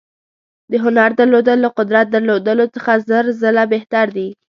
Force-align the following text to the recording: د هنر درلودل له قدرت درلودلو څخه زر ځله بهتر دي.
د 0.71 0.73
هنر 0.83 1.09
درلودل 1.19 1.57
له 1.65 1.69
قدرت 1.77 2.05
درلودلو 2.15 2.65
څخه 2.75 2.91
زر 3.09 3.25
ځله 3.41 3.63
بهتر 3.73 4.05
دي. 4.17 4.27